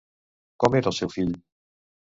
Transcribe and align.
Com 0.63 0.79
era 0.81 0.91
el 0.93 0.97
seu 1.01 1.15
fill? 1.19 1.39